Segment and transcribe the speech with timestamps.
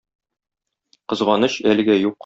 [1.13, 2.19] Кызганыч, әлегә юк.